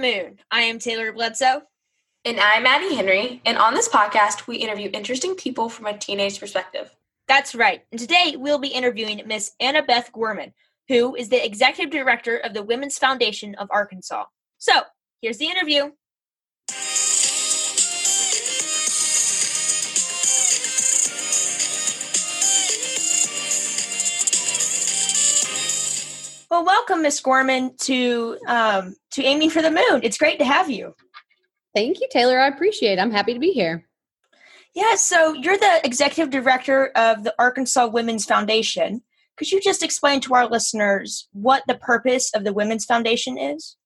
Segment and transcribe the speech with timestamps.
[0.00, 0.38] Moon.
[0.50, 1.62] I am Taylor Bledsoe.
[2.24, 3.42] And I'm Maddie Henry.
[3.44, 6.90] And on this podcast, we interview interesting people from a teenage perspective.
[7.28, 7.82] That's right.
[7.92, 10.54] And today we'll be interviewing Miss Annabeth Gorman,
[10.88, 14.24] who is the executive director of the Women's Foundation of Arkansas.
[14.56, 14.72] So
[15.20, 15.90] here's the interview.
[26.50, 30.00] Well, welcome, Miss Gorman, to um, to Aiming for the Moon.
[30.02, 30.96] It's great to have you.
[31.76, 32.40] Thank you, Taylor.
[32.40, 32.98] I appreciate it.
[32.98, 33.86] I'm happy to be here.
[34.74, 39.02] Yeah, so you're the executive director of the Arkansas Women's Foundation.
[39.36, 43.76] Could you just explain to our listeners what the purpose of the Women's Foundation is?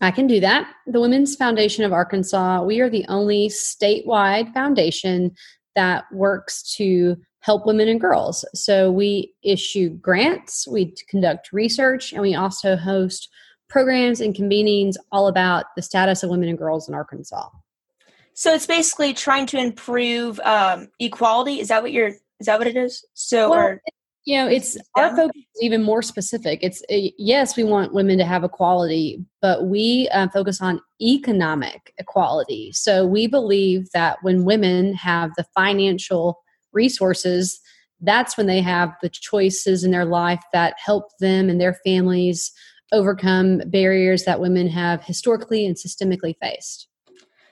[0.00, 0.72] I can do that.
[0.86, 5.32] The Women's Foundation of Arkansas, we are the only statewide foundation
[5.76, 8.44] that works to help women and girls.
[8.54, 13.28] So we issue grants, we conduct research, and we also host
[13.68, 17.48] programs and convenings all about the status of women and girls in Arkansas.
[18.34, 21.60] So it's basically trying to improve um, equality.
[21.60, 22.08] Is that what you're?
[22.08, 23.04] Is that what it is?
[23.12, 23.82] So, well, or,
[24.24, 26.60] you know, it's our focus is even more specific.
[26.62, 31.92] It's uh, yes, we want women to have equality, but we uh, focus on economic
[31.98, 32.72] equality.
[32.72, 36.38] So we believe that when women have the financial
[36.72, 37.60] resources,
[38.00, 42.52] that's when they have the choices in their life that help them and their families
[42.92, 46.88] overcome barriers that women have historically and systemically faced.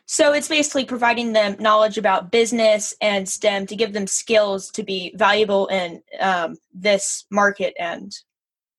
[0.06, 4.82] So it's basically providing them knowledge about business and STEM to give them skills to
[4.82, 8.16] be valuable in um, this market and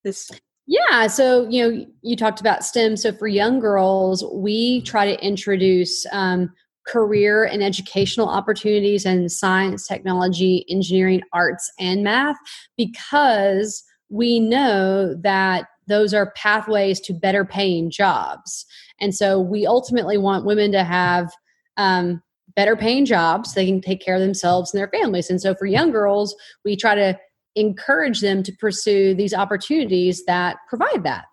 [0.03, 0.31] this.
[0.65, 2.97] Yeah, so you know, you talked about STEM.
[2.97, 6.51] So for young girls, we try to introduce um,
[6.89, 12.37] career and educational opportunities in science, technology, engineering, arts, and math
[12.77, 18.65] because we know that those are pathways to better paying jobs.
[18.99, 21.31] And so we ultimately want women to have
[21.77, 22.21] um,
[22.55, 23.53] better paying jobs.
[23.53, 25.29] They can take care of themselves and their families.
[25.29, 26.35] And so for young girls,
[26.65, 27.17] we try to
[27.55, 31.25] encourage them to pursue these opportunities that provide that.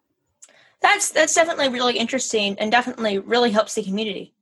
[0.83, 4.36] That's that's definitely really interesting and definitely really helps the community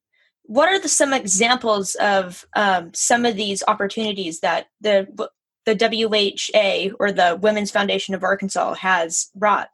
[0.47, 5.06] what are the, some examples of um, some of these opportunities that the
[5.66, 9.69] the WHA or the Women's Foundation of Arkansas has brought?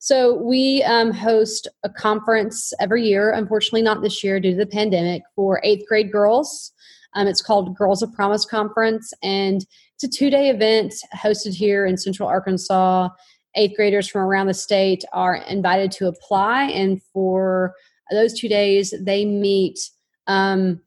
[0.00, 3.30] So we um, host a conference every year.
[3.32, 6.72] Unfortunately, not this year due to the pandemic for eighth grade girls.
[7.14, 9.64] Um, it's called Girls of Promise Conference, and
[9.94, 13.08] it's a two day event hosted here in Central Arkansas.
[13.54, 17.74] Eighth graders from around the state are invited to apply, and for
[18.10, 19.78] those two days they meet
[20.26, 20.80] um,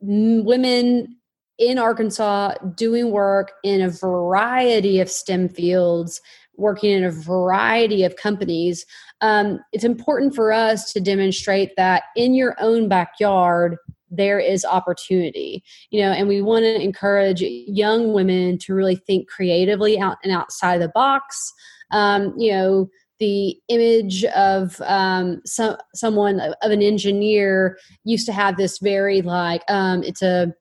[0.00, 1.16] women
[1.58, 6.20] in Arkansas doing work in a variety of STEM fields,
[6.56, 8.86] working in a variety of companies.
[9.20, 13.76] Um, it's important for us to demonstrate that in your own backyard,
[14.10, 19.28] there is opportunity you know and we want to encourage young women to really think
[19.28, 21.52] creatively out and outside the box
[21.92, 28.56] um, you know the image of um, some someone of an engineer used to have
[28.56, 30.52] this very like um, it's a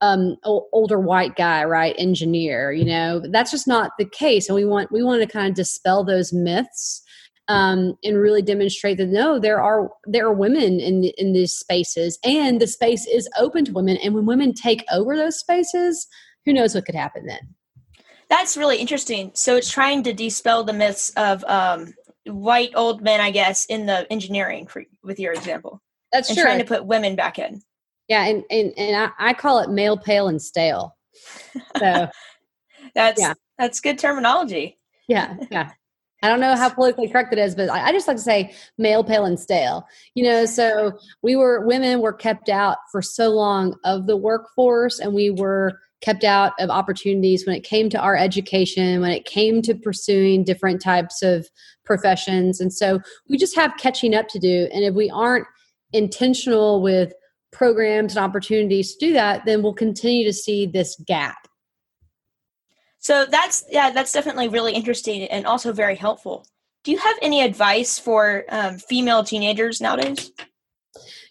[0.00, 1.94] um, older white guy, right?
[1.98, 5.48] Engineer, you know, that's just not the case, and we want we want to kind
[5.48, 7.02] of dispel those myths
[7.48, 12.18] um, and really demonstrate that no, there are there are women in in these spaces,
[12.24, 13.96] and the space is open to women.
[13.98, 16.06] And when women take over those spaces,
[16.44, 17.54] who knows what could happen then?
[18.28, 19.30] That's really interesting.
[19.34, 21.94] So it's trying to dispel the myths of um,
[22.28, 25.82] white old men, I guess, in the engineering for, with your example.
[26.12, 26.44] That's and true.
[26.44, 27.62] trying to put women back in.
[28.08, 30.96] Yeah, and and, and I, I call it male, pale, and stale.
[31.78, 32.08] So
[32.94, 33.34] that's yeah.
[33.58, 34.78] that's good terminology.
[35.08, 35.72] Yeah, yeah.
[36.22, 38.54] I don't know how politically correct it is, but I, I just like to say
[38.76, 39.86] male, pale, and stale.
[40.14, 44.98] You know, so we were women were kept out for so long of the workforce,
[44.98, 49.24] and we were kept out of opportunities when it came to our education, when it
[49.24, 51.48] came to pursuing different types of
[51.84, 52.60] professions.
[52.60, 54.68] And so we just have catching up to do.
[54.72, 55.46] And if we aren't
[55.92, 57.12] intentional with
[57.50, 61.48] programs and opportunities to do that, then we'll continue to see this gap.
[63.00, 66.46] So that's yeah, that's definitely really interesting and also very helpful.
[66.84, 70.30] Do you have any advice for um, female teenagers nowadays?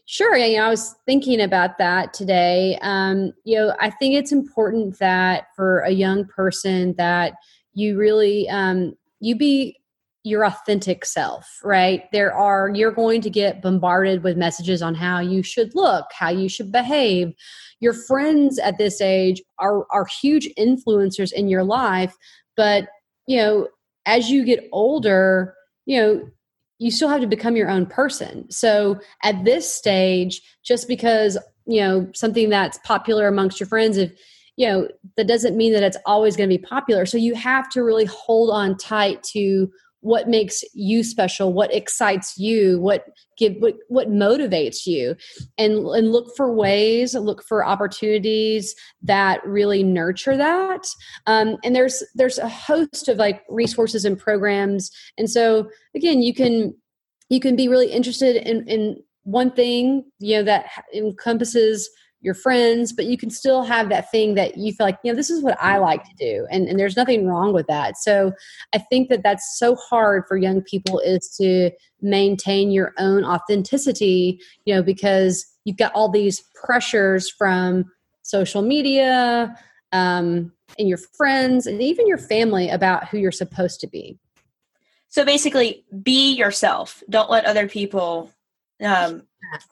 [0.10, 0.38] Sure.
[0.38, 2.80] You know, I was thinking about that today.
[2.82, 7.34] Um, you know, I think it's important that for a young person that
[7.74, 9.78] you really um, you be
[10.24, 12.04] your authentic self, right?
[12.14, 16.30] There are you're going to get bombarded with messages on how you should look, how
[16.30, 17.34] you should behave.
[17.82, 22.16] Your friends at this age are are huge influencers in your life,
[22.56, 22.88] but
[23.28, 23.68] you know,
[24.06, 25.54] as you get older,
[25.86, 26.30] you know,
[26.80, 28.50] you still have to become your own person.
[28.52, 34.12] So at this stage, just because, you know, something that's popular amongst your friends, if,
[34.58, 37.06] you know, that doesn't mean that it's always going to be popular.
[37.06, 39.72] So you have to really hold on tight to
[40.08, 43.06] what makes you special what excites you what
[43.38, 45.16] give what, what motivates you
[45.58, 50.84] and and look for ways look for opportunities that really nurture that.
[51.26, 54.90] Um, and there's there's a host of like resources and programs.
[55.18, 56.74] And so again you can
[57.30, 61.90] you can be really interested in in one thing you know that encompasses
[62.22, 65.16] your friends, but you can still have that thing that you feel like, you know,
[65.16, 66.48] this is what I like to do.
[66.50, 67.98] And, and there's nothing wrong with that.
[67.98, 68.34] So
[68.74, 71.72] I think that that's so hard for young people is to
[72.02, 77.86] maintain your own authenticity, you know, because you've got all these pressures from
[78.24, 79.56] social media
[79.92, 84.18] um, and your friends and even your family about who you're supposed to be.
[85.10, 87.02] So basically, be yourself.
[87.10, 88.32] Don't let other people
[88.84, 89.24] um,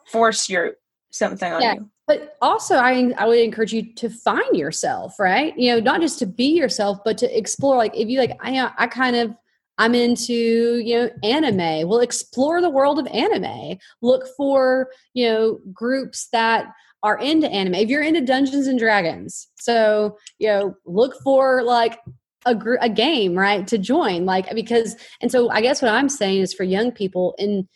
[0.06, 0.72] force your
[1.10, 1.74] something on yeah.
[1.74, 5.56] you but also I, I would encourage you to find yourself right?
[5.56, 8.56] You know not just to be yourself but to explore like if you like i,
[8.58, 9.34] uh, I kind of
[9.78, 11.88] i'm into you know anime.
[11.88, 13.78] Well explore the world of anime.
[14.02, 16.66] Look for you know groups that
[17.02, 17.74] are into anime.
[17.74, 21.98] If you're into dungeons and dragons so you know look for like
[22.46, 26.08] a, gr- a game right to join like because and so i guess what i'm
[26.08, 27.68] saying is for young people in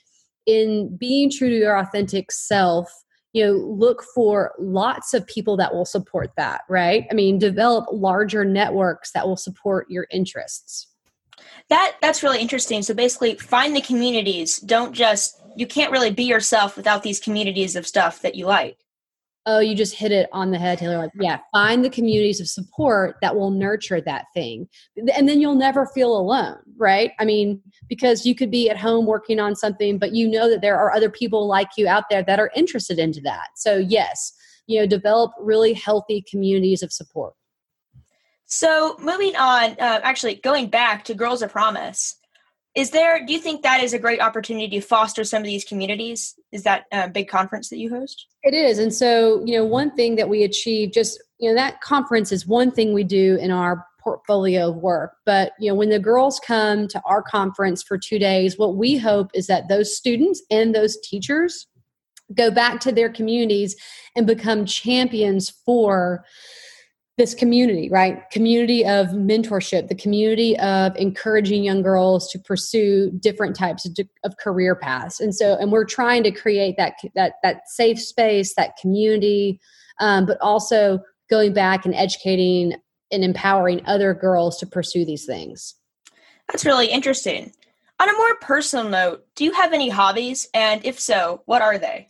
[0.46, 2.88] in being true to your authentic self
[3.32, 7.06] you know look for lots of people that will support that right?
[7.10, 10.86] I mean develop larger networks that will support your interests.
[11.68, 12.82] That that's really interesting.
[12.82, 14.58] So basically find the communities.
[14.58, 18.78] Don't just you can't really be yourself without these communities of stuff that you like
[19.46, 20.98] oh, you just hit it on the head, Taylor.
[20.98, 24.68] Like, yeah, find the communities of support that will nurture that thing.
[24.96, 27.12] And then you'll never feel alone, right?
[27.18, 30.60] I mean, because you could be at home working on something, but you know that
[30.60, 33.48] there are other people like you out there that are interested into that.
[33.56, 34.32] So, yes,
[34.66, 37.34] you know, develop really healthy communities of support.
[38.44, 42.16] So, moving on, uh, actually going back to Girls of Promise,
[42.74, 45.64] is there do you think that is a great opportunity to foster some of these
[45.64, 46.34] communities?
[46.52, 48.26] Is that a big conference that you host?
[48.42, 51.80] It is and so you know one thing that we achieve just you know that
[51.80, 55.90] conference is one thing we do in our portfolio of work but you know when
[55.90, 59.94] the girls come to our conference for two days what we hope is that those
[59.94, 61.66] students and those teachers
[62.34, 63.76] go back to their communities
[64.16, 66.24] and become champions for
[67.20, 68.22] this community, right?
[68.30, 73.94] Community of mentorship, the community of encouraging young girls to pursue different types of,
[74.24, 75.20] of career paths.
[75.20, 79.60] And so, and we're trying to create that that that safe space, that community,
[80.00, 82.72] um, but also going back and educating
[83.12, 85.74] and empowering other girls to pursue these things.
[86.48, 87.52] That's really interesting.
[88.00, 90.48] On a more personal note, do you have any hobbies?
[90.54, 92.08] And if so, what are they?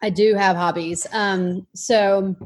[0.00, 1.08] I do have hobbies.
[1.12, 2.36] Um, so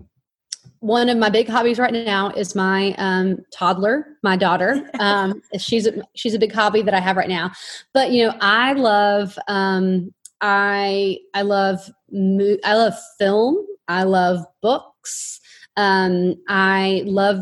[0.85, 4.91] one of my big hobbies right now is my um, toddler, my daughter.
[5.01, 7.53] Um, she's a, she's a big hobby that I have right now.
[7.93, 13.67] But you know, I love um, I I love mo- I love film.
[13.89, 15.41] I love books.
[15.77, 17.39] Um, I love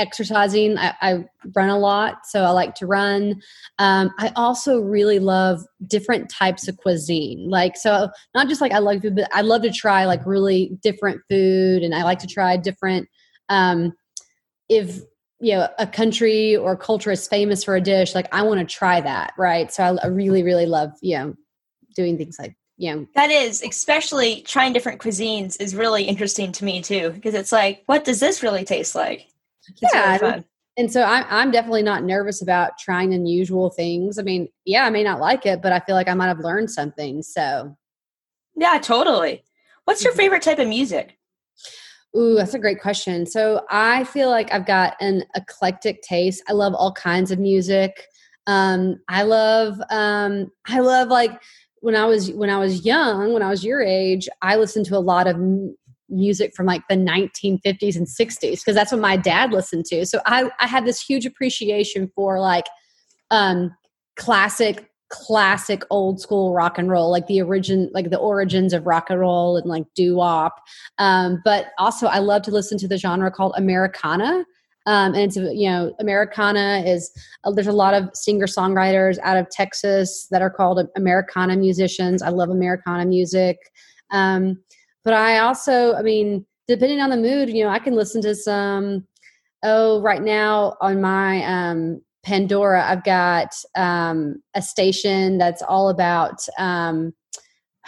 [0.00, 0.78] exercising.
[0.78, 3.40] I, I, run a lot, so I like to run.
[3.78, 7.48] Um, I also really love different types of cuisine.
[7.48, 10.78] Like, so not just like I love food, but I love to try like really
[10.82, 13.08] different food, and I like to try different.
[13.48, 13.92] Um,
[14.68, 15.00] if
[15.40, 18.66] you know a country or culture is famous for a dish, like I want to
[18.66, 19.72] try that, right?
[19.72, 21.34] So I, I really, really love you know
[21.94, 22.54] doing things like
[22.94, 27.52] know that is especially trying different cuisines is really interesting to me too because it's
[27.52, 29.28] like what does this really taste like
[29.80, 30.18] it's yeah.
[30.20, 30.44] Really
[30.76, 34.18] and so I'm, I'm definitely not nervous about trying unusual things.
[34.18, 36.38] I mean, yeah, I may not like it, but I feel like I might have
[36.38, 37.22] learned something.
[37.22, 37.76] So,
[38.56, 39.44] yeah, totally.
[39.84, 40.20] What's your mm-hmm.
[40.20, 41.18] favorite type of music?
[42.16, 43.26] Ooh, that's a great question.
[43.26, 46.42] So I feel like I've got an eclectic taste.
[46.48, 48.06] I love all kinds of music.
[48.46, 51.40] Um, I love, um, I love like
[51.80, 54.96] when I was when I was young, when I was your age, I listened to
[54.96, 55.36] a lot of
[56.10, 60.04] music from like the 1950s and 60s because that's what my dad listened to.
[60.06, 62.66] So I, I had this huge appreciation for like
[63.30, 63.74] um,
[64.16, 69.10] classic classic old school rock and roll like the origin like the origins of rock
[69.10, 70.54] and roll and like doo-wop.
[70.98, 74.44] Um, but also i love to listen to the genre called americana.
[74.86, 77.10] Um, and it's you know americana is
[77.42, 82.22] uh, there's a lot of singer songwriters out of texas that are called americana musicians.
[82.22, 83.58] I love americana music.
[84.12, 84.62] Um,
[85.04, 88.34] but I also, I mean, depending on the mood, you know, I can listen to
[88.34, 89.06] some.
[89.62, 96.40] Oh, right now on my um Pandora, I've got um, a station that's all about.
[96.58, 97.14] Um,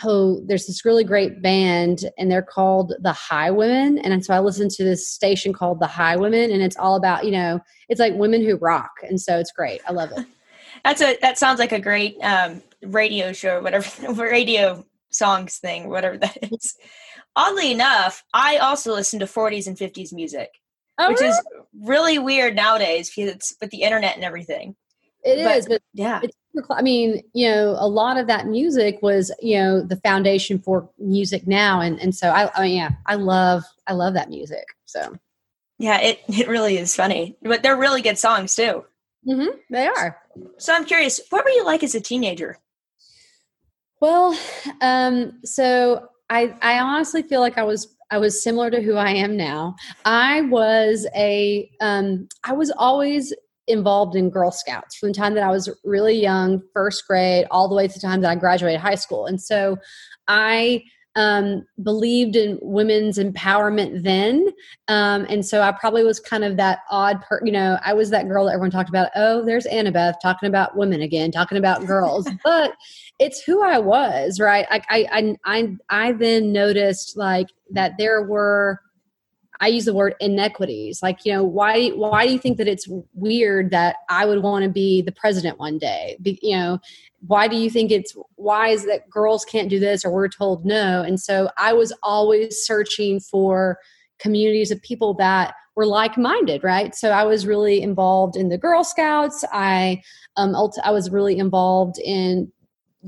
[0.05, 4.01] oh, there's this really great band, and they're called the Highwomen.
[4.03, 7.31] and so I listen to this station called the Highwomen, and it's all about you
[7.31, 9.81] know, it's like women who rock, and so it's great.
[9.87, 10.27] I love it.
[10.85, 16.19] That's a that sounds like a great um, radio show, whatever radio songs thing, whatever
[16.19, 16.75] that is.
[17.37, 20.51] Oddly enough, I also listen to 40s and 50s music
[20.99, 21.31] oh, which really?
[21.31, 21.43] is
[21.81, 24.77] really weird nowadays because it's with the internet and everything.
[25.25, 26.21] It but, is, but yeah.
[26.71, 30.91] I mean, you know, a lot of that music was, you know, the foundation for
[30.99, 34.65] music now, and and so I, I mean, yeah, I love, I love that music.
[34.85, 35.17] So,
[35.79, 38.85] yeah, it it really is funny, but they're really good songs too.
[39.27, 40.19] Mm-hmm, they are.
[40.59, 42.59] So I'm curious, what were you like as a teenager?
[44.03, 44.37] Well,
[44.81, 49.11] um, so I I honestly feel like I was I was similar to who I
[49.11, 49.77] am now.
[50.05, 53.33] I was a, um, I was always
[53.69, 57.69] involved in Girl Scouts from the time that I was really young, first grade, all
[57.69, 59.27] the way to the time that I graduated high school.
[59.27, 59.77] And so
[60.27, 60.83] I
[61.17, 64.49] um, believed in women's empowerment then.
[64.89, 68.11] Um, and so I probably was kind of that odd per you know, I was
[68.11, 71.87] that girl that everyone talked about, oh, there's Annabeth talking about women again, talking about
[71.87, 72.29] girls.
[72.45, 72.75] but
[73.19, 74.67] it's who I was, right?
[74.71, 78.81] I, I, I, I then noticed like that there were
[79.63, 81.05] I use the word inequities.
[81.05, 84.65] Like, you know, why why do you think that it's weird that I would want
[84.65, 86.17] to be the president one day?
[86.21, 86.81] Be, you know,
[87.29, 90.67] why do you think it's why is that girls can't do this or we're told
[90.67, 91.03] no?
[91.03, 93.79] And so I was always searching for
[94.19, 96.93] communities of people that were like-minded, right?
[96.95, 99.45] So I was really involved in the Girl Scouts.
[99.53, 100.03] I
[100.37, 102.51] um, I was really involved in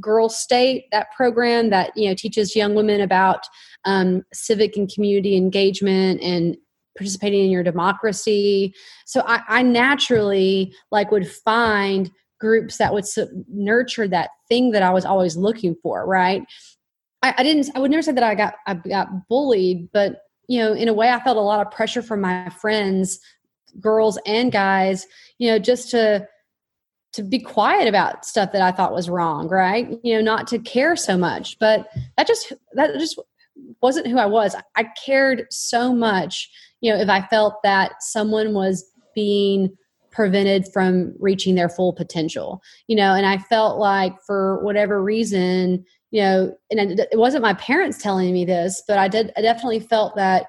[0.01, 3.47] Girl State, that program that you know teaches young women about
[3.85, 6.57] um, civic and community engagement and
[6.97, 8.75] participating in your democracy.
[9.07, 12.11] So I, I naturally like would find
[12.41, 13.05] groups that would
[13.49, 16.07] nurture that thing that I was always looking for.
[16.07, 16.43] Right?
[17.23, 17.71] I, I didn't.
[17.75, 20.95] I would never say that I got I got bullied, but you know, in a
[20.95, 23.19] way, I felt a lot of pressure from my friends,
[23.81, 25.07] girls and guys.
[25.39, 26.29] You know, just to
[27.15, 29.89] to be quiet about stuff that I thought was wrong, right?
[30.03, 31.59] You know, not to care so much.
[31.59, 33.19] But that just that just
[33.81, 34.57] wasn't who I was.
[34.77, 39.77] I cared so much, you know, if I felt that someone was being
[40.11, 45.85] prevented from reaching their full potential, you know, and I felt like for whatever reason,
[46.11, 49.81] you know, and it wasn't my parents telling me this, but I did, I definitely
[49.81, 50.47] felt that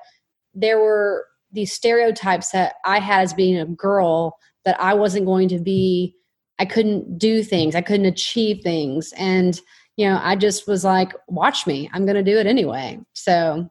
[0.53, 5.47] there were these stereotypes that I had as being a girl that I wasn't going
[5.49, 6.15] to be
[6.59, 9.13] I couldn't do things, I couldn't achieve things.
[9.17, 9.59] And,
[9.97, 12.99] you know, I just was like, watch me, I'm going to do it anyway.
[13.13, 13.69] So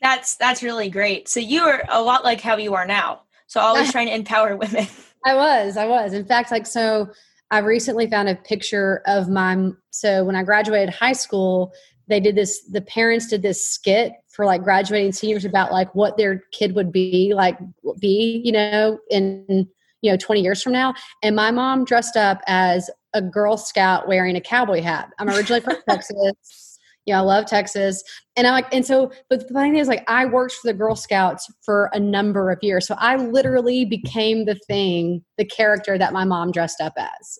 [0.00, 1.28] that's, that's really great.
[1.28, 3.22] So you are a lot like how you are now.
[3.46, 4.86] So always trying to empower women.
[5.24, 6.12] I was, I was.
[6.12, 7.08] In fact, like, so
[7.50, 11.72] I recently found a picture of my, so when I graduated high school,
[12.08, 16.16] they did this, the parents did this skit for like graduating seniors about like what
[16.16, 17.56] their kid would be like,
[18.00, 19.68] be, you know, in,
[20.04, 24.06] you know 20 years from now and my mom dressed up as a girl scout
[24.06, 25.08] wearing a cowboy hat.
[25.18, 26.78] I'm originally from texas.
[27.06, 28.02] You know i love texas.
[28.36, 30.94] And i'm like and so but the thing is like i worked for the girl
[30.94, 36.12] scouts for a number of years so i literally became the thing the character that
[36.12, 37.38] my mom dressed up as.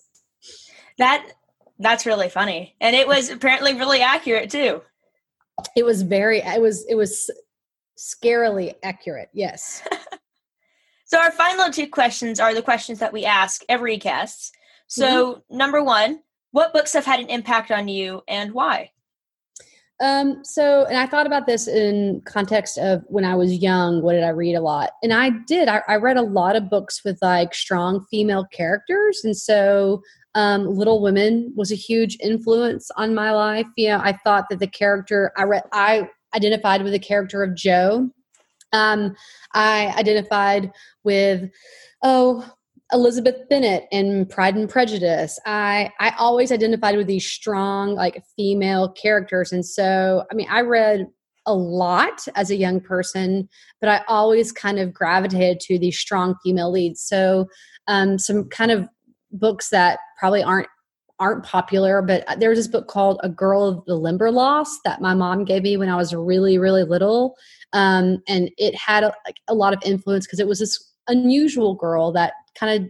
[0.97, 1.27] That
[1.77, 2.75] that's really funny.
[2.79, 4.81] And it was apparently really accurate too.
[5.75, 7.29] It was very it was it was
[7.97, 9.81] scarily accurate yes
[11.05, 14.55] So our final two questions are the questions that we ask every guest.
[14.87, 15.57] So mm-hmm.
[15.57, 16.19] number one,
[16.51, 18.91] what books have had an impact on you and why?
[20.01, 24.13] Um, so, and I thought about this in context of when I was young, what
[24.13, 24.91] did I read a lot?
[25.01, 29.21] And I did, I, I read a lot of books with like strong female characters.
[29.23, 30.01] And so,
[30.33, 33.67] um, Little Women was a huge influence on my life.
[33.77, 37.55] You know, I thought that the character I read, I identified with the character of
[37.55, 38.09] Jo
[38.75, 39.15] um,
[39.53, 40.71] I identified
[41.03, 41.49] with,
[42.03, 42.49] oh,
[42.93, 45.39] Elizabeth Bennet in Pride and Prejudice.
[45.45, 50.61] I I always identified with these strong like female characters, and so I mean I
[50.61, 51.07] read
[51.47, 53.49] a lot as a young person,
[53.81, 57.01] but I always kind of gravitated to these strong female leads.
[57.01, 57.47] So
[57.87, 58.87] um, some kind of
[59.31, 60.67] books that probably aren't
[61.19, 65.45] aren't popular, but there's this book called A Girl of the Limberlost that my mom
[65.45, 67.35] gave me when I was really, really little.
[67.75, 71.75] Um, and it had a, like, a lot of influence because it was this unusual
[71.75, 72.89] girl that kind of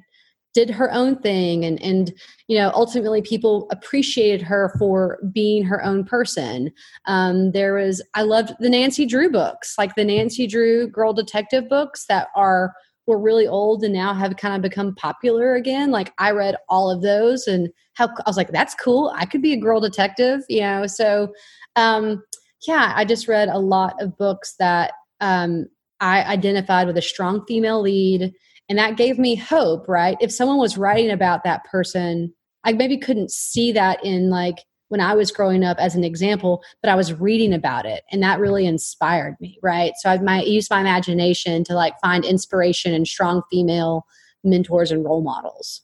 [0.54, 2.14] did her own thing and and
[2.48, 6.72] you know ultimately people appreciated her for being her own person
[7.08, 11.68] um, there was i loved the nancy drew books like the nancy drew girl detective
[11.68, 12.72] books that are
[13.08, 15.92] were really old and now have kind of become popular again.
[15.92, 19.14] Like I read all of those and how I was like, that's cool.
[19.16, 20.88] I could be a girl detective, you know.
[20.88, 21.34] So
[21.76, 22.24] um
[22.68, 25.68] yeah, I just read a lot of books that um
[26.00, 28.34] I identified with a strong female lead
[28.68, 30.18] and that gave me hope, right?
[30.20, 34.58] If someone was writing about that person, I maybe couldn't see that in like
[34.90, 38.22] when I was growing up as an example, but I was reading about it and
[38.24, 39.94] that really inspired me, right?
[40.00, 44.06] So I might use my imagination to like find inspiration in strong female
[44.44, 45.82] mentors and role models.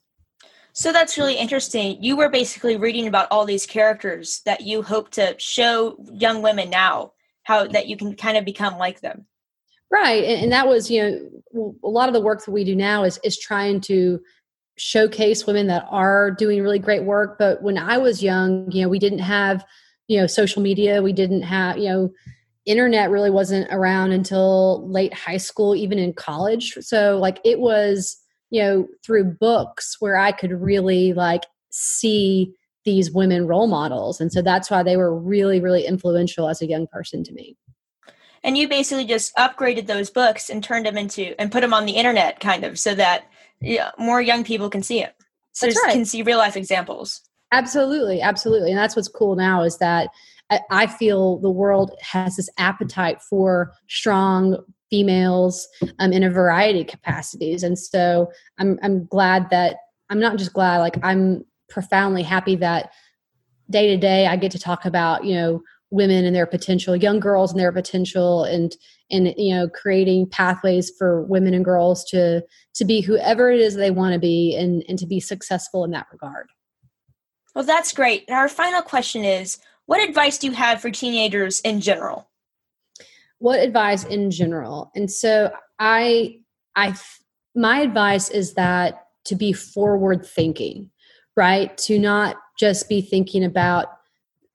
[0.73, 2.01] So that's really interesting.
[2.01, 6.69] You were basically reading about all these characters that you hope to show young women
[6.69, 7.13] now
[7.43, 9.25] how that you can kind of become like them.
[9.91, 10.23] Right.
[10.23, 11.01] And, and that was, you
[11.53, 14.21] know, a lot of the work that we do now is is trying to
[14.77, 18.89] showcase women that are doing really great work but when i was young you know
[18.89, 19.63] we didn't have
[20.07, 22.09] you know social media we didn't have you know
[22.65, 28.17] internet really wasn't around until late high school even in college so like it was
[28.51, 32.53] you know through books where i could really like see
[32.85, 36.67] these women role models and so that's why they were really really influential as a
[36.67, 37.57] young person to me
[38.43, 41.85] and you basically just upgraded those books and turned them into and put them on
[41.85, 43.25] the internet kind of so that
[43.97, 45.15] more young people can see it.
[45.51, 45.93] So That's right.
[45.93, 47.21] can see real life examples.
[47.51, 48.69] Absolutely, absolutely.
[48.69, 50.09] And that's what's cool now is that
[50.49, 54.57] uh, I feel the world has this appetite for strong
[54.91, 55.67] females
[55.97, 57.63] um, in a variety of capacities.
[57.63, 59.77] And so I'm I'm glad that
[60.11, 62.91] I'm not just glad, like I'm profoundly happy that
[63.71, 67.19] day to day I get to talk about, you know, women and their potential, young
[67.19, 68.75] girls and their potential and
[69.09, 72.41] and you know creating pathways for women and girls to
[72.73, 75.91] to be whoever it is they want to be and and to be successful in
[75.91, 76.47] that regard.
[77.53, 78.23] Well that's great.
[78.27, 82.30] And our final question is what advice do you have for teenagers in general
[83.41, 84.91] what advice in general?
[84.95, 86.37] And so i
[86.75, 86.93] i
[87.55, 90.89] my advice is that to be forward thinking
[91.37, 91.77] right?
[91.77, 93.87] To not just be thinking about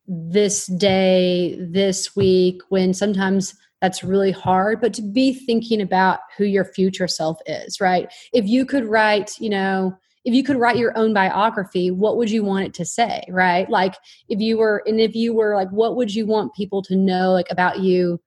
[0.07, 6.45] this day this week when sometimes that's really hard but to be thinking about who
[6.45, 8.13] your future self is right?
[8.33, 12.31] If you could write you know if you could write your own biography what would
[12.31, 13.69] you want it to say right?
[13.69, 13.97] Like
[14.29, 17.33] if you were and if you were like what would you want people to know
[17.33, 18.21] like about you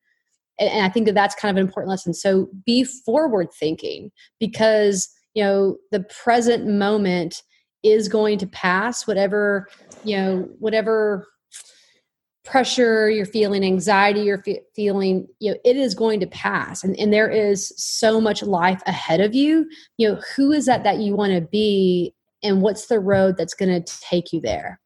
[0.60, 2.14] and, and i think that that's kind of an important lesson.
[2.14, 7.42] So be forward thinking because you know the present moment
[7.84, 9.08] is going to pass.
[9.08, 9.68] Whatever
[10.04, 11.28] you know whatever
[12.46, 16.84] pressure you're feeling anxiety you're fe- feeling you know it is going to pass.
[16.84, 19.68] And, and there is so much life ahead of you.
[19.98, 23.54] You know who is that that you want to be and what's the road that's
[23.54, 24.80] going to take you there?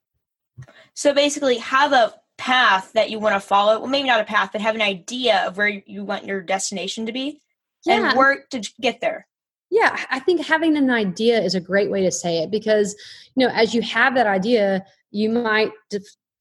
[0.96, 4.50] So basically have a path that you want to follow well maybe not a path
[4.52, 7.40] but have an idea of where you want your destination to be
[7.86, 8.10] yeah.
[8.10, 9.26] and work to get there.
[9.72, 12.96] Yeah i think having an idea is a great way to say it because
[13.36, 15.72] you know as you have that idea you might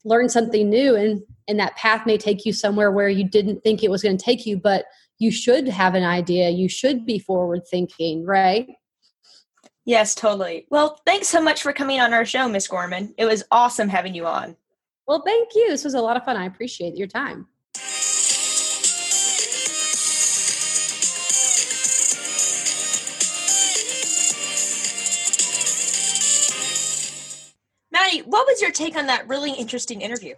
[0.05, 3.85] learn something new and and that path may take you somewhere where you didn't think
[3.85, 4.87] it was going to take you but
[5.19, 6.51] you should have an idea.
[6.51, 8.67] You should be forward thinking right?
[9.85, 10.67] Yes totally.
[10.69, 13.15] Well thanks so much for coming on our show miss gorman.
[13.17, 14.57] It was awesome having you on
[15.07, 17.47] well thank you this was a lot of fun i appreciate your time
[27.93, 30.35] Maddie, what was your take on that really interesting interview?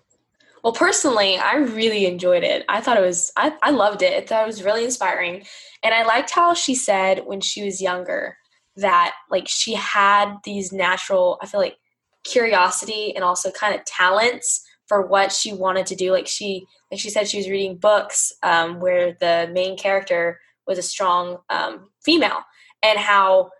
[0.63, 2.65] Well, personally, I really enjoyed it.
[2.69, 4.15] I thought it was, I, I loved it.
[4.15, 5.45] I thought it was really inspiring.
[5.83, 8.39] And I liked how she said when she was younger
[8.77, 11.77] that, like, she had these natural, I feel like,
[12.25, 16.13] curiosity and also kind of talents for what she wanted to do.
[16.13, 20.79] Like, she, like she said, she was reading books um, where the main character was
[20.79, 22.41] a strong um, female
[22.83, 23.51] and how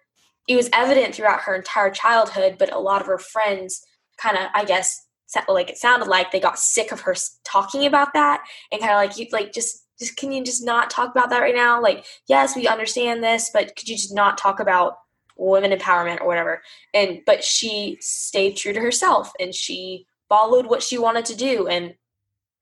[0.49, 3.83] it was evident throughout her entire childhood, but a lot of her friends
[4.19, 5.05] kind of, I guess,
[5.49, 8.99] like it sounded like they got sick of her talking about that and kind of
[8.99, 12.05] like you like just just can you just not talk about that right now like
[12.29, 14.95] yes we understand this but could you just not talk about
[15.37, 20.83] women empowerment or whatever and but she stayed true to herself and she followed what
[20.83, 21.95] she wanted to do and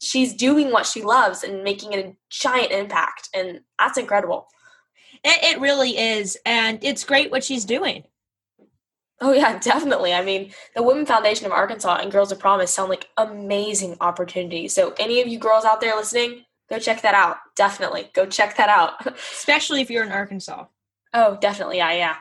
[0.00, 4.46] she's doing what she loves and making a giant impact and that's incredible
[5.22, 8.04] it, it really is and it's great what she's doing
[9.24, 10.12] Oh yeah, definitely.
[10.12, 14.74] I mean, the Women Foundation of Arkansas and Girls of Promise sound like amazing opportunities.
[14.74, 17.36] So any of you girls out there listening, go check that out.
[17.54, 18.10] Definitely.
[18.14, 19.06] Go check that out.
[19.16, 20.64] Especially if you're in Arkansas.
[21.14, 21.76] Oh, definitely.
[21.76, 22.16] Yeah, yeah.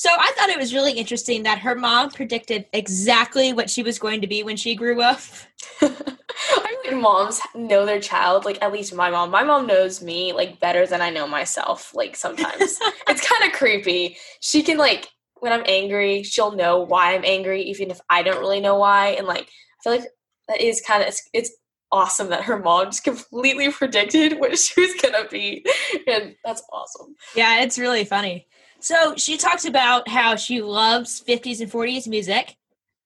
[0.00, 3.98] So I thought it was really interesting that her mom predicted exactly what she was
[3.98, 5.20] going to be when she grew up.
[5.82, 10.32] I when moms know their child, like at least my mom, my mom knows me
[10.32, 11.94] like better than I know myself.
[11.94, 14.16] Like sometimes it's kind of creepy.
[14.40, 15.06] She can like
[15.40, 19.08] when I'm angry, she'll know why I'm angry, even if I don't really know why.
[19.08, 20.08] And like I feel like
[20.48, 21.52] that is kind of it's, it's
[21.92, 25.62] awesome that her mom just completely predicted what she was gonna be,
[26.06, 27.14] and that's awesome.
[27.36, 28.46] Yeah, it's really funny.
[28.80, 32.56] So she talks about how she loves 50s and 40s music.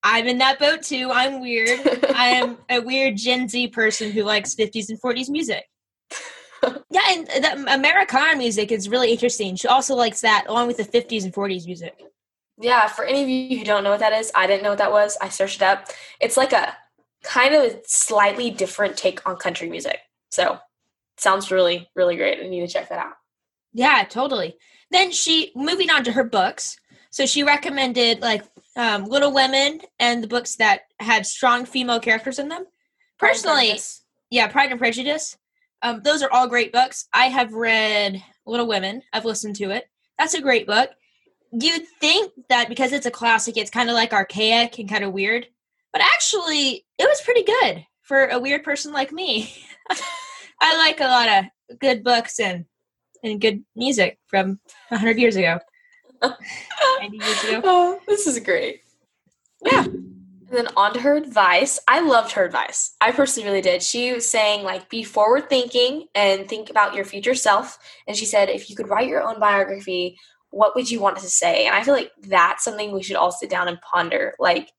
[0.02, 1.10] I'm in that boat too.
[1.12, 1.80] I'm weird.
[2.14, 5.64] I am a weird Gen Z person who likes 50s and 40s music.
[6.88, 9.54] Yeah, and the Americana music is really interesting.
[9.54, 12.00] She also likes that along with the 50s and 40s music.
[12.58, 14.78] Yeah, for any of you who don't know what that is, I didn't know what
[14.78, 15.18] that was.
[15.20, 15.88] I searched it up.
[16.20, 16.74] It's like a
[17.22, 19.98] kind of a slightly different take on country music.
[20.30, 20.58] So,
[21.18, 22.42] sounds really, really great.
[22.42, 23.12] I need to check that out.
[23.74, 24.56] Yeah, totally.
[24.90, 26.78] Then she moving on to her books.
[27.10, 28.42] So she recommended like
[28.76, 32.66] um, Little Women and the books that had strong female characters in them.
[33.18, 33.78] Personally,
[34.30, 35.36] yeah, Pride and Prejudice.
[35.82, 37.06] Um, those are all great books.
[37.12, 39.02] I have read Little Women.
[39.12, 39.88] I've listened to it.
[40.18, 40.90] That's a great book.
[41.52, 45.12] You'd think that because it's a classic, it's kind of like archaic and kind of
[45.12, 45.46] weird,
[45.92, 49.54] but actually, it was pretty good for a weird person like me.
[50.60, 52.64] I like a lot of good books and
[53.24, 55.58] and good music from 100 years ago.
[56.22, 57.60] 90 years ago.
[57.64, 58.82] Oh, this is great.
[59.64, 59.84] Yeah.
[59.84, 61.80] And then on to her advice.
[61.88, 62.94] I loved her advice.
[63.00, 63.82] I personally really did.
[63.82, 67.78] She was saying, like, be forward thinking and think about your future self.
[68.06, 70.18] And she said, if you could write your own biography,
[70.50, 71.66] what would you want to say?
[71.66, 74.34] And I feel like that's something we should all sit down and ponder.
[74.38, 74.70] Like,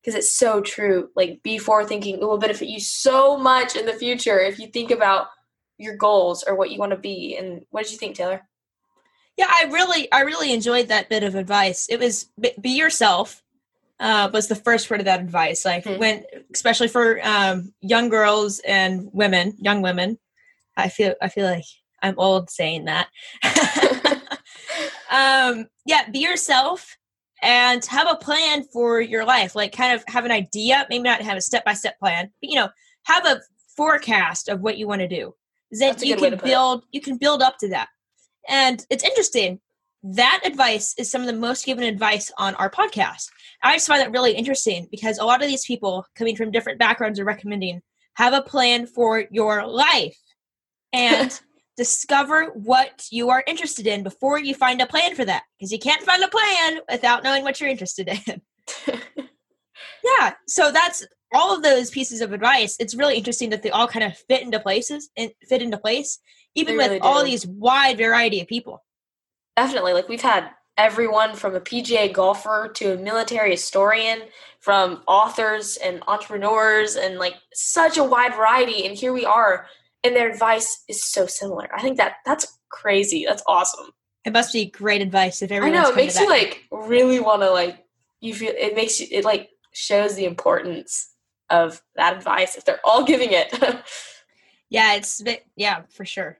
[0.00, 1.10] because it's so true.
[1.16, 2.14] Like, be forward thinking.
[2.14, 5.26] It will benefit you so much in the future if you think about
[5.78, 7.36] your goals or what you want to be.
[7.36, 8.42] And what did you think, Taylor?
[9.36, 11.86] Yeah, I really, I really enjoyed that bit of advice.
[11.88, 13.42] It was be yourself.
[14.00, 15.64] Uh, was the first word of that advice.
[15.64, 15.98] Like mm-hmm.
[15.98, 20.18] when, especially for um, young girls and women, young women.
[20.76, 21.64] I feel, I feel like
[22.00, 23.08] I'm old saying that.
[25.10, 26.96] um, yeah, be yourself
[27.42, 29.56] and have a plan for your life.
[29.56, 30.86] Like, kind of have an idea.
[30.88, 32.68] Maybe not have a step by step plan, but you know,
[33.04, 33.40] have a
[33.76, 35.34] forecast of what you want to do.
[35.70, 36.84] Then you can build.
[36.92, 37.88] You can build up to that.
[38.48, 39.60] And it's interesting.
[40.02, 43.28] That advice is some of the most given advice on our podcast.
[43.62, 46.78] I just find that really interesting because a lot of these people coming from different
[46.78, 47.82] backgrounds are recommending
[48.14, 50.18] have a plan for your life
[50.92, 51.40] and
[51.76, 55.78] discover what you are interested in before you find a plan for that because you
[55.78, 58.42] can't find a plan without knowing what you're interested in.
[60.04, 62.76] yeah, so that's all of those pieces of advice.
[62.80, 66.18] It's really interesting that they all kind of fit into places and fit into place
[66.54, 68.84] even with all these wide variety of people.
[69.56, 69.92] Definitely.
[69.92, 74.22] Like we've had everyone from a PGA golfer to a military historian,
[74.60, 78.86] from authors and entrepreneurs, and like such a wide variety.
[78.86, 79.66] And here we are,
[80.04, 81.68] and their advice is so similar.
[81.74, 83.24] I think that that's crazy.
[83.26, 83.90] That's awesome.
[84.24, 85.78] It must be great advice if everyone.
[85.78, 87.84] I know it makes you like really want to like.
[88.20, 91.14] You feel it makes you it like shows the importance
[91.50, 93.52] of that advice if they're all giving it.
[94.70, 95.22] yeah, it's
[95.56, 96.38] yeah for sure.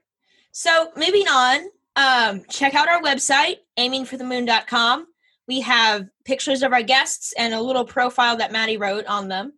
[0.51, 1.61] So moving on,
[1.95, 5.07] um, check out our website, aimingforthemoon.com.
[5.47, 9.53] We have pictures of our guests and a little profile that Maddie wrote on them.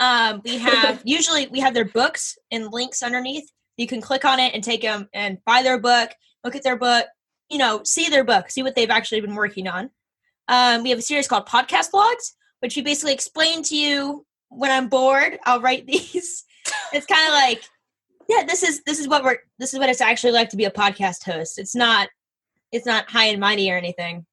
[0.00, 3.48] Um, we have usually we have their books and links underneath.
[3.76, 6.10] You can click on it and take them and buy their book,
[6.44, 7.06] look at their book,
[7.48, 9.90] you know, see their book, see what they've actually been working on.
[10.48, 14.70] Um, we have a series called Podcast Blogs, which we basically explain to you when
[14.70, 15.38] I'm bored.
[15.44, 16.44] I'll write these.
[16.92, 17.62] it's kind of like
[18.28, 20.66] yeah this is this is what we're this is what it's actually like to be
[20.66, 21.58] a podcast host.
[21.58, 22.08] It's not
[22.70, 24.26] it's not high and mighty or anything.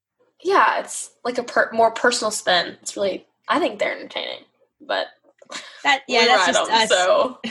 [0.43, 2.77] Yeah it's like a per- more personal spin.
[2.81, 4.43] It's really i think they're entertaining
[4.81, 5.07] but
[5.83, 6.89] that yeah that's just them, us.
[6.89, 7.39] so.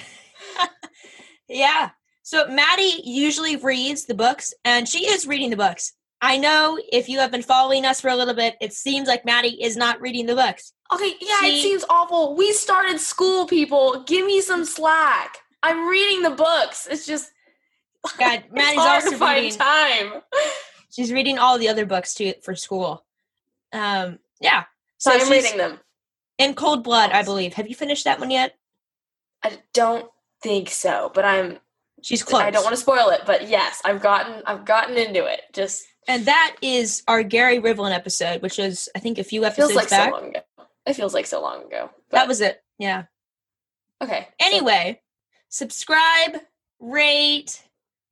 [1.49, 1.91] Yeah.
[2.23, 7.09] So maddie usually reads the books and she is reading the books i know if
[7.09, 10.01] you have been following us for a little bit it seems like maddie is not
[10.01, 14.41] reading the books okay yeah she, it seems awful we started school people give me
[14.41, 16.87] some slack I'm reading the books.
[16.89, 17.33] It's just
[18.19, 20.23] God, Maddie's also reading time.
[20.91, 23.05] She's reading all the other books too for school.
[23.73, 24.65] Um, yeah.
[24.99, 25.81] So, so I'm reading them.
[26.39, 27.55] In Cold Blood, I believe.
[27.55, 28.57] Have you finished that one yet?
[29.43, 30.09] I don't
[30.41, 31.59] think so, but I'm.
[32.03, 32.43] She's close.
[32.43, 35.43] I don't want to spoil it, but yes, I've gotten I've gotten into it.
[35.53, 39.73] Just and that is our Gary Rivlin episode, which is I think a few episodes
[39.73, 40.11] feels like back.
[40.11, 40.41] So long ago.
[40.87, 41.91] It feels like so long ago.
[42.11, 42.63] That was it.
[42.79, 43.05] Yeah.
[44.03, 44.29] Okay.
[44.39, 45.01] Anyway,
[45.49, 46.37] subscribe,
[46.79, 47.63] rate,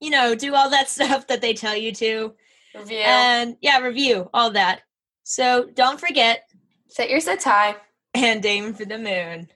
[0.00, 2.34] you know, do all that stuff that they tell you to.
[2.74, 2.98] Review.
[2.98, 4.82] And yeah, review, all that.
[5.22, 6.48] So don't forget.
[6.88, 7.76] Set your set time.
[8.16, 9.48] And aim for the moon.